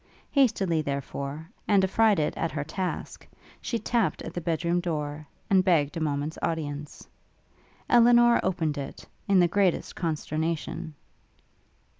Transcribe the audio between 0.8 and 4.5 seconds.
therefore, and affrighted at her task, she tapped at the